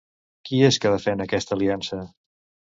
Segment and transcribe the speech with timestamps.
[0.49, 2.03] Qui és que defèn aquesta aliança?